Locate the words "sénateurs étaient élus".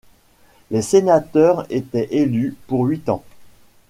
0.81-2.55